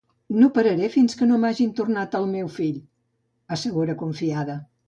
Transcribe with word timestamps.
No 0.43 0.47
pararé 0.53 0.87
fins 0.95 1.17
que 1.19 1.27
no 1.33 1.37
m’hagin 1.43 1.75
tornat 1.81 2.17
el 2.21 2.27
meu 2.33 2.51
fill, 2.57 2.83
assegura 3.59 4.01
confiada. 4.05 4.61